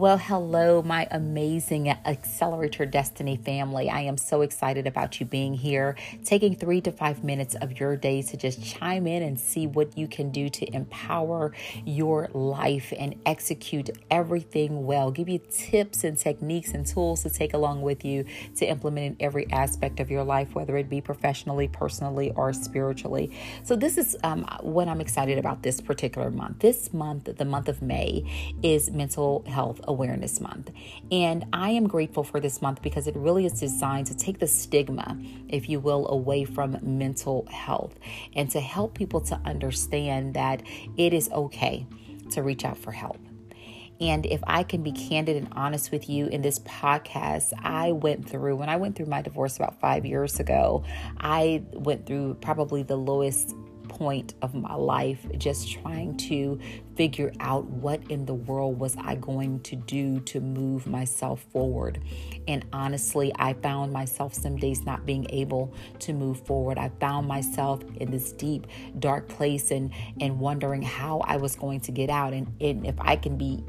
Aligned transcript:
Well, 0.00 0.16
hello, 0.16 0.80
my 0.80 1.06
amazing 1.10 1.90
Accelerate 1.90 2.78
Your 2.78 2.86
Destiny 2.86 3.36
family. 3.36 3.90
I 3.90 4.00
am 4.00 4.16
so 4.16 4.40
excited 4.40 4.86
about 4.86 5.20
you 5.20 5.26
being 5.26 5.52
here, 5.52 5.94
taking 6.24 6.56
three 6.56 6.80
to 6.80 6.90
five 6.90 7.22
minutes 7.22 7.54
of 7.56 7.78
your 7.78 7.98
day 7.98 8.22
to 8.22 8.38
just 8.38 8.64
chime 8.64 9.06
in 9.06 9.22
and 9.22 9.38
see 9.38 9.66
what 9.66 9.98
you 9.98 10.08
can 10.08 10.30
do 10.30 10.48
to 10.48 10.74
empower 10.74 11.52
your 11.84 12.30
life 12.32 12.94
and 12.98 13.14
execute 13.26 13.90
everything 14.10 14.86
well. 14.86 15.10
Give 15.10 15.28
you 15.28 15.38
tips 15.50 16.02
and 16.02 16.16
techniques 16.16 16.70
and 16.70 16.86
tools 16.86 17.22
to 17.24 17.28
take 17.28 17.52
along 17.52 17.82
with 17.82 18.02
you 18.02 18.24
to 18.56 18.64
implement 18.64 19.06
in 19.06 19.16
every 19.26 19.52
aspect 19.52 20.00
of 20.00 20.10
your 20.10 20.24
life, 20.24 20.54
whether 20.54 20.78
it 20.78 20.88
be 20.88 21.02
professionally, 21.02 21.68
personally, 21.68 22.32
or 22.36 22.54
spiritually. 22.54 23.36
So, 23.64 23.76
this 23.76 23.98
is 23.98 24.16
um, 24.24 24.46
what 24.60 24.88
I'm 24.88 25.02
excited 25.02 25.36
about 25.36 25.62
this 25.62 25.78
particular 25.82 26.30
month. 26.30 26.60
This 26.60 26.90
month, 26.94 27.36
the 27.36 27.44
month 27.44 27.68
of 27.68 27.82
May, 27.82 28.24
is 28.62 28.90
mental 28.90 29.44
health 29.46 29.78
Awareness 29.90 30.40
Month. 30.40 30.70
And 31.10 31.44
I 31.52 31.70
am 31.70 31.86
grateful 31.86 32.24
for 32.24 32.40
this 32.40 32.62
month 32.62 32.80
because 32.80 33.06
it 33.06 33.16
really 33.16 33.44
is 33.44 33.58
designed 33.58 34.06
to 34.06 34.16
take 34.16 34.38
the 34.38 34.46
stigma, 34.46 35.18
if 35.48 35.68
you 35.68 35.80
will, 35.80 36.08
away 36.08 36.44
from 36.44 36.78
mental 36.80 37.46
health 37.50 37.98
and 38.34 38.50
to 38.52 38.60
help 38.60 38.94
people 38.94 39.20
to 39.22 39.40
understand 39.44 40.34
that 40.34 40.62
it 40.96 41.12
is 41.12 41.28
okay 41.30 41.86
to 42.30 42.42
reach 42.42 42.64
out 42.64 42.78
for 42.78 42.92
help. 42.92 43.18
And 44.00 44.24
if 44.24 44.40
I 44.46 44.62
can 44.62 44.82
be 44.82 44.92
candid 44.92 45.36
and 45.36 45.48
honest 45.52 45.92
with 45.92 46.08
you 46.08 46.26
in 46.28 46.40
this 46.40 46.58
podcast, 46.60 47.52
I 47.62 47.92
went 47.92 48.26
through, 48.26 48.56
when 48.56 48.70
I 48.70 48.76
went 48.76 48.96
through 48.96 49.06
my 49.06 49.20
divorce 49.20 49.56
about 49.56 49.78
five 49.78 50.06
years 50.06 50.40
ago, 50.40 50.84
I 51.18 51.64
went 51.72 52.06
through 52.06 52.38
probably 52.40 52.82
the 52.82 52.96
lowest 52.96 53.54
point 53.90 54.34
of 54.40 54.54
my 54.54 54.74
life 54.74 55.18
just 55.36 55.70
trying 55.70 56.16
to 56.16 56.58
figure 56.94 57.32
out 57.40 57.64
what 57.64 58.00
in 58.08 58.24
the 58.24 58.34
world 58.34 58.78
was 58.78 58.96
I 58.96 59.16
going 59.16 59.60
to 59.62 59.76
do 59.76 60.20
to 60.20 60.40
move 60.40 60.86
myself 60.86 61.42
forward. 61.52 62.00
And 62.46 62.64
honestly, 62.72 63.32
I 63.36 63.54
found 63.54 63.92
myself 63.92 64.32
some 64.32 64.56
days 64.56 64.86
not 64.86 65.04
being 65.04 65.26
able 65.30 65.74
to 66.00 66.12
move 66.12 66.40
forward. 66.46 66.78
I 66.78 66.90
found 67.00 67.26
myself 67.26 67.82
in 67.96 68.10
this 68.10 68.32
deep, 68.32 68.68
dark 69.00 69.28
place 69.28 69.72
and 69.72 69.90
and 70.20 70.38
wondering 70.38 70.82
how 70.82 71.18
I 71.24 71.36
was 71.36 71.56
going 71.56 71.80
to 71.80 71.92
get 71.92 72.10
out 72.10 72.32
and, 72.32 72.46
and 72.60 72.86
if 72.86 72.94
I 73.00 73.16
can 73.16 73.36
be 73.36 73.64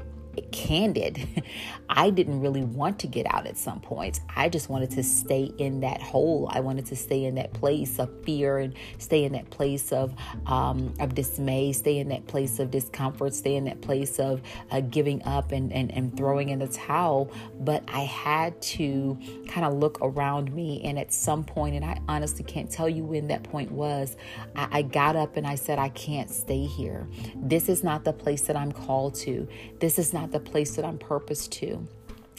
candid, 0.52 1.42
I 1.88 2.10
didn't 2.10 2.40
really 2.40 2.64
want 2.64 2.98
to 3.00 3.06
get 3.06 3.26
out 3.32 3.46
at 3.46 3.58
some 3.58 3.80
points. 3.80 4.20
I 4.34 4.48
just 4.48 4.68
wanted 4.68 4.90
to 4.92 5.02
stay 5.02 5.52
in 5.58 5.80
that 5.80 6.00
hole. 6.00 6.48
I 6.50 6.60
wanted 6.60 6.86
to 6.86 6.96
stay 6.96 7.24
in 7.24 7.34
that 7.36 7.52
place 7.52 7.98
of 7.98 8.10
fear 8.24 8.58
and 8.58 8.74
stay 8.98 9.24
in 9.24 9.32
that 9.32 9.50
place 9.50 9.92
of 9.92 10.14
um, 10.46 10.94
of 11.00 11.14
dismay, 11.14 11.72
stay 11.72 11.98
in 11.98 12.08
that 12.08 12.26
place 12.26 12.58
of 12.58 12.70
discomfort, 12.70 13.34
stay 13.34 13.56
in 13.56 13.64
that 13.64 13.80
place 13.80 14.18
of 14.18 14.40
uh, 14.70 14.80
giving 14.80 15.22
up 15.24 15.52
and, 15.52 15.72
and, 15.72 15.92
and 15.92 16.16
throwing 16.16 16.48
in 16.48 16.60
the 16.60 16.68
towel. 16.68 17.30
But 17.60 17.84
I 17.88 18.00
had 18.00 18.60
to 18.62 19.18
kind 19.48 19.66
of 19.66 19.74
look 19.74 19.98
around 20.00 20.52
me. 20.54 20.80
And 20.84 20.98
at 20.98 21.12
some 21.12 21.44
point, 21.44 21.74
and 21.74 21.84
I 21.84 22.00
honestly 22.08 22.44
can't 22.44 22.70
tell 22.70 22.88
you 22.88 23.04
when 23.04 23.28
that 23.28 23.42
point 23.42 23.70
was, 23.70 24.16
I, 24.56 24.68
I 24.70 24.82
got 24.82 25.16
up 25.16 25.36
and 25.36 25.46
I 25.46 25.56
said, 25.56 25.78
I 25.78 25.88
can't 25.90 26.30
stay 26.30 26.64
here. 26.64 27.08
This 27.34 27.68
is 27.68 27.84
not 27.84 28.04
the 28.04 28.12
place 28.12 28.42
that 28.42 28.56
I'm 28.56 28.72
called 28.72 29.14
to. 29.16 29.48
This 29.80 29.98
is 29.98 30.12
not 30.12 30.21
not 30.22 30.30
the 30.30 30.38
place 30.38 30.76
that 30.76 30.84
I'm 30.84 30.98
purposed 30.98 31.50
to. 31.54 31.86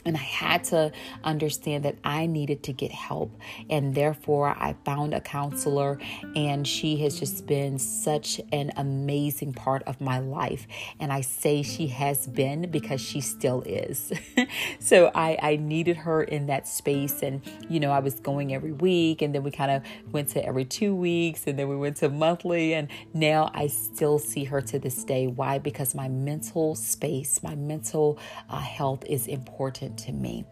And 0.04 0.16
I 0.16 0.20
had 0.20 0.64
to 0.64 0.92
understand 1.22 1.84
that 1.84 1.96
I 2.04 2.26
needed 2.26 2.62
to 2.64 2.72
get 2.72 2.92
help. 2.92 3.36
And 3.70 3.94
therefore, 3.94 4.48
I 4.48 4.76
found 4.84 5.14
a 5.14 5.20
counselor, 5.20 5.98
and 6.36 6.66
she 6.66 6.96
has 6.98 7.18
just 7.18 7.46
been 7.46 7.78
such 7.78 8.40
an 8.52 8.72
amazing 8.76 9.54
part 9.54 9.82
of 9.84 10.00
my 10.00 10.18
life. 10.18 10.66
And 11.00 11.12
I 11.12 11.22
say 11.22 11.62
she 11.62 11.86
has 11.88 12.26
been 12.26 12.70
because 12.70 13.00
she 13.00 13.20
still 13.20 13.62
is. 13.62 14.12
so 14.78 15.10
I, 15.14 15.38
I 15.40 15.56
needed 15.56 15.96
her 15.98 16.22
in 16.22 16.46
that 16.46 16.68
space. 16.68 17.22
And, 17.22 17.40
you 17.68 17.80
know, 17.80 17.90
I 17.90 18.00
was 18.00 18.20
going 18.20 18.54
every 18.54 18.72
week, 18.72 19.22
and 19.22 19.34
then 19.34 19.42
we 19.42 19.50
kind 19.50 19.70
of 19.70 19.82
went 20.12 20.28
to 20.30 20.44
every 20.44 20.64
two 20.64 20.94
weeks, 20.94 21.46
and 21.46 21.58
then 21.58 21.68
we 21.68 21.76
went 21.76 21.96
to 21.98 22.10
monthly. 22.10 22.74
And 22.74 22.88
now 23.14 23.50
I 23.54 23.68
still 23.68 24.18
see 24.18 24.44
her 24.44 24.60
to 24.60 24.78
this 24.78 25.02
day. 25.04 25.26
Why? 25.26 25.58
Because 25.58 25.94
my 25.94 26.08
mental 26.08 26.74
space, 26.74 27.42
my 27.42 27.54
mental 27.54 28.18
uh, 28.50 28.58
health 28.58 29.04
is 29.06 29.26
important 29.26 29.93
to 29.96 30.12
me 30.12 30.44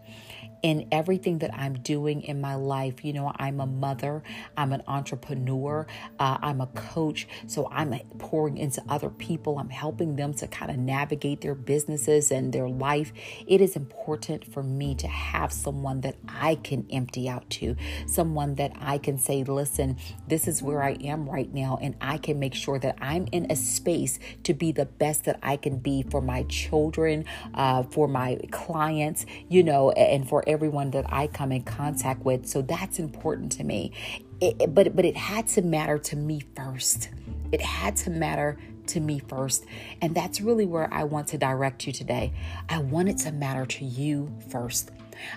in 0.63 0.87
everything 0.91 1.39
that 1.39 1.53
I'm 1.53 1.73
doing 1.73 2.23
in 2.23 2.41
my 2.41 2.55
life. 2.55 3.03
You 3.03 3.13
know, 3.13 3.31
I'm 3.35 3.59
a 3.59 3.67
mother, 3.67 4.23
I'm 4.57 4.71
an 4.71 4.81
entrepreneur, 4.87 5.85
uh, 6.17 6.37
I'm 6.41 6.61
a 6.61 6.67
coach. 6.67 7.27
So 7.47 7.69
I'm 7.69 7.93
pouring 8.17 8.57
into 8.57 8.81
other 8.89 9.09
people, 9.09 9.59
I'm 9.59 9.69
helping 9.69 10.15
them 10.15 10.33
to 10.35 10.47
kind 10.47 10.71
of 10.71 10.77
navigate 10.77 11.41
their 11.41 11.53
businesses 11.53 12.31
and 12.31 12.53
their 12.53 12.69
life. 12.69 13.11
It 13.45 13.59
is 13.61 13.75
important 13.75 14.45
for 14.51 14.63
me 14.63 14.95
to 14.95 15.07
have 15.07 15.51
someone 15.51 16.01
that 16.01 16.15
I 16.27 16.55
can 16.55 16.87
empty 16.91 17.27
out 17.27 17.49
to, 17.51 17.75
someone 18.07 18.55
that 18.55 18.71
I 18.79 18.97
can 18.97 19.17
say, 19.17 19.43
listen, 19.43 19.97
this 20.27 20.47
is 20.47 20.63
where 20.63 20.81
I 20.81 20.91
am 21.03 21.29
right 21.29 21.53
now, 21.53 21.77
and 21.81 21.95
I 21.99 22.17
can 22.17 22.39
make 22.39 22.55
sure 22.55 22.79
that 22.79 22.97
I'm 23.01 23.27
in 23.33 23.47
a 23.51 23.55
space 23.57 24.17
to 24.43 24.53
be 24.53 24.71
the 24.71 24.85
best 24.85 25.25
that 25.25 25.39
I 25.43 25.57
can 25.57 25.79
be 25.79 26.03
for 26.03 26.21
my 26.21 26.43
children, 26.43 27.25
uh, 27.53 27.83
for 27.83 28.07
my 28.07 28.39
clients, 28.51 29.25
you 29.49 29.61
know, 29.61 29.91
and 29.91 30.27
for 30.27 30.43
everyone 30.53 30.91
that 30.91 31.05
I 31.11 31.27
come 31.27 31.51
in 31.51 31.63
contact 31.63 32.23
with. 32.23 32.47
So 32.47 32.61
that's 32.61 32.99
important 32.99 33.51
to 33.53 33.63
me. 33.63 33.91
It, 34.39 34.73
but 34.73 34.95
but 34.95 35.03
it 35.03 35.17
had 35.17 35.47
to 35.49 35.61
matter 35.61 35.97
to 35.97 36.15
me 36.15 36.41
first. 36.55 37.09
It 37.51 37.61
had 37.61 37.95
to 37.97 38.09
matter 38.09 38.57
to 38.87 38.99
me 38.99 39.19
first. 39.19 39.65
And 40.01 40.15
that's 40.15 40.41
really 40.41 40.65
where 40.65 40.91
I 40.93 41.03
want 41.03 41.27
to 41.29 41.37
direct 41.37 41.85
you 41.87 41.93
today. 41.93 42.33
I 42.69 42.79
want 42.79 43.09
it 43.09 43.17
to 43.19 43.31
matter 43.31 43.65
to 43.65 43.85
you 43.85 44.31
first. 44.49 44.91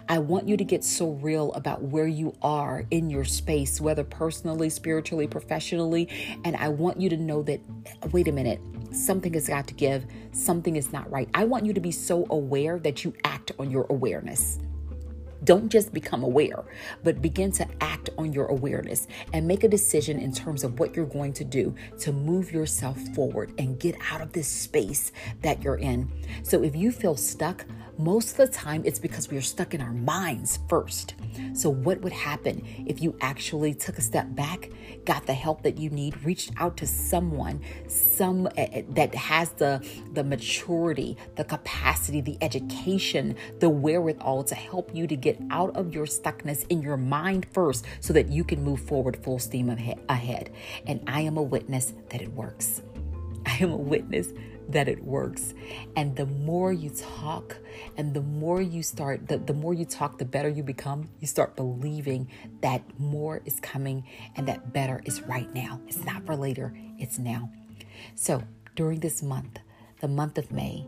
I 0.09 0.19
want 0.19 0.49
you 0.49 0.57
to 0.57 0.65
get 0.65 0.83
so 0.85 1.11
real 1.11 1.53
about 1.53 1.83
where 1.83 2.07
you 2.07 2.35
are 2.43 2.85
in 2.91 3.11
your 3.11 3.25
space, 3.25 3.81
whether 3.81 4.05
personally, 4.05 4.71
spiritually, 4.71 5.27
professionally. 5.27 6.09
And 6.45 6.57
I 6.57 6.69
want 6.69 7.01
you 7.01 7.09
to 7.11 7.17
know 7.17 7.43
that, 7.43 7.61
wait 8.11 8.29
a 8.29 8.33
minute, 8.33 8.61
something 8.91 9.33
has 9.35 9.49
got 9.49 9.67
to 9.69 9.75
give, 9.75 10.07
something 10.33 10.77
is 10.77 10.93
not 10.93 11.11
right. 11.11 11.29
I 11.35 11.45
want 11.45 11.67
you 11.67 11.73
to 11.75 11.81
be 11.81 11.93
so 11.93 12.27
aware 12.31 12.79
that 12.81 13.05
you 13.05 13.15
act 13.25 13.53
on 13.59 13.71
your 13.71 13.87
awareness. 13.91 14.59
Don't 15.47 15.69
just 15.69 15.95
become 15.95 16.25
aware, 16.25 16.65
but 17.05 17.23
begin 17.23 17.53
to 17.53 17.67
act 17.81 18.11
on 18.19 18.33
your 18.33 18.47
awareness 18.47 19.07
and 19.33 19.47
make 19.47 19.63
a 19.63 19.69
decision 19.69 20.19
in 20.19 20.33
terms 20.33 20.65
of 20.65 20.81
what 20.81 20.97
you're 20.97 21.07
going 21.07 21.33
to 21.35 21.45
do 21.45 21.73
to 22.01 22.13
move 22.13 22.51
yourself 22.51 22.99
forward 23.15 23.53
and 23.57 23.79
get 23.79 23.95
out 24.11 24.21
of 24.21 24.33
this 24.33 24.49
space 24.49 25.13
that 25.43 25.63
you're 25.63 25.77
in. 25.77 26.11
So 26.43 26.65
if 26.65 26.75
you 26.75 26.91
feel 26.91 27.15
stuck, 27.15 27.65
most 27.99 28.33
of 28.33 28.37
the 28.37 28.49
time 28.49 28.83
it's 28.85 28.99
because 28.99 29.31
we 29.31 29.37
are 29.37 29.43
stuck 29.43 29.75
in 29.75 29.81
our 29.81 29.93
minds 29.93 30.59
first. 30.69 31.15
So, 31.55 31.71
what 31.71 32.01
would 32.03 32.13
happen 32.13 32.63
if 32.87 33.03
you 33.03 33.17
actually 33.21 33.75
took 33.75 33.99
a 33.99 34.03
step 34.03 34.35
back, 34.35 34.71
got 35.05 35.27
the 35.27 35.35
help 35.35 35.63
that 35.63 35.79
you 35.79 35.91
need, 35.91 36.23
reached 36.25 36.53
out 36.59 36.77
to 36.79 36.87
someone, 36.87 37.61
some 37.89 38.47
uh, 38.47 38.67
that 38.91 39.15
has 39.15 39.51
the 39.51 39.87
the 40.13 40.25
maturity, 40.25 41.17
the 41.37 41.45
capacity, 41.45 42.21
the 42.21 42.37
education, 42.41 43.37
the 43.61 43.69
wherewithal 43.69 44.45
to 44.45 44.55
help 44.55 44.95
you 44.95 45.07
to 45.07 45.17
get 45.17 45.39
out 45.51 45.75
of 45.77 45.95
your 45.95 46.07
stuckness 46.07 46.67
in 46.69 46.83
your 46.83 46.97
mind 46.97 47.47
first, 47.53 47.85
so 48.01 48.13
that 48.13 48.29
you 48.29 48.45
can 48.45 48.63
move 48.63 48.81
forward 48.81 49.17
full 49.23 49.39
steam 49.39 49.71
ahead. 50.09 50.51
And 50.87 51.01
I 51.07 51.23
am 51.23 51.37
a 51.37 51.43
witness 51.43 51.93
that 52.11 52.21
it 52.21 52.33
works. 52.33 52.83
I 53.47 53.57
am 53.61 53.71
a 53.71 53.77
witness 53.77 54.29
that 54.69 54.89
it 54.89 55.03
works. 55.05 55.55
And 55.95 56.17
the 56.17 56.27
more 56.27 56.73
you 56.73 56.91
talk 56.91 57.57
and 57.97 58.15
the 58.15 58.23
more 58.23 58.61
you 58.61 58.83
start, 58.83 59.29
the, 59.29 59.39
the 59.39 59.55
more 59.55 59.75
you 59.75 59.85
talk, 59.85 60.19
the 60.19 60.25
better 60.25 60.49
you 60.49 60.63
become. 60.63 61.09
You 61.21 61.27
start 61.27 61.57
believing 61.57 62.29
that 62.63 62.83
more 62.99 63.43
is 63.45 63.61
coming 63.61 64.05
and 64.37 64.49
that 64.49 64.73
better 64.73 65.03
is 65.05 65.23
right 65.23 65.53
now. 65.55 65.81
It's 65.87 66.05
not 66.05 66.27
for 66.27 66.37
later, 66.37 66.75
it's 66.99 67.19
now. 67.19 67.51
So 68.15 68.43
during 68.75 69.01
this 69.01 69.23
month, 69.23 69.59
the 70.01 70.09
month 70.09 70.39
of 70.39 70.51
May, 70.51 70.87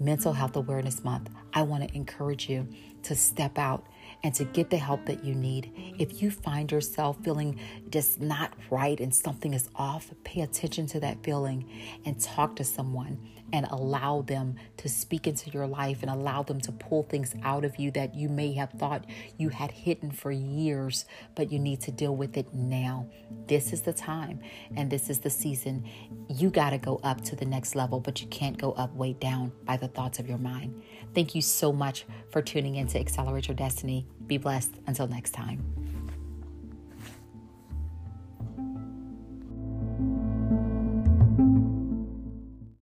Mental 0.00 0.32
Health 0.32 0.56
Awareness 0.56 1.04
Month, 1.04 1.30
I 1.52 1.62
want 1.62 1.88
to 1.88 1.94
encourage 1.94 2.48
you 2.48 2.68
to 3.02 3.14
step 3.14 3.58
out 3.58 3.86
and 4.26 4.34
to 4.34 4.44
get 4.44 4.70
the 4.70 4.76
help 4.76 5.06
that 5.06 5.24
you 5.24 5.36
need. 5.36 5.70
If 6.00 6.20
you 6.20 6.32
find 6.32 6.72
yourself 6.72 7.16
feeling 7.22 7.60
just 7.90 8.20
not 8.20 8.54
right 8.70 8.98
and 8.98 9.14
something 9.14 9.54
is 9.54 9.68
off, 9.76 10.10
pay 10.24 10.40
attention 10.40 10.88
to 10.88 10.98
that 10.98 11.22
feeling 11.22 11.64
and 12.04 12.20
talk 12.20 12.56
to 12.56 12.64
someone 12.64 13.20
and 13.52 13.66
allow 13.70 14.22
them 14.22 14.56
to 14.78 14.88
speak 14.88 15.26
into 15.26 15.50
your 15.50 15.66
life 15.66 16.02
and 16.02 16.10
allow 16.10 16.42
them 16.42 16.60
to 16.60 16.72
pull 16.72 17.04
things 17.04 17.34
out 17.42 17.64
of 17.64 17.76
you 17.76 17.90
that 17.92 18.14
you 18.14 18.28
may 18.28 18.52
have 18.52 18.70
thought 18.72 19.04
you 19.38 19.48
had 19.48 19.70
hidden 19.70 20.10
for 20.10 20.30
years, 20.30 21.04
but 21.34 21.52
you 21.52 21.58
need 21.58 21.80
to 21.82 21.90
deal 21.90 22.16
with 22.16 22.36
it 22.36 22.52
now. 22.52 23.08
This 23.46 23.72
is 23.72 23.82
the 23.82 23.92
time 23.92 24.40
and 24.76 24.90
this 24.90 25.08
is 25.08 25.20
the 25.20 25.30
season. 25.30 25.88
You 26.28 26.50
got 26.50 26.70
to 26.70 26.78
go 26.78 27.00
up 27.02 27.22
to 27.22 27.36
the 27.36 27.46
next 27.46 27.74
level, 27.74 28.00
but 28.00 28.20
you 28.20 28.26
can't 28.28 28.58
go 28.58 28.72
up 28.72 28.94
way 28.94 29.12
down 29.14 29.52
by 29.64 29.76
the 29.76 29.88
thoughts 29.88 30.18
of 30.18 30.28
your 30.28 30.38
mind. 30.38 30.82
Thank 31.14 31.34
you 31.34 31.42
so 31.42 31.72
much 31.72 32.04
for 32.30 32.42
tuning 32.42 32.76
in 32.76 32.86
to 32.88 32.98
Accelerate 32.98 33.48
Your 33.48 33.56
Destiny. 33.56 34.06
Be 34.26 34.38
blessed. 34.38 34.74
Until 34.86 35.06
next 35.08 35.30
time. 35.30 35.95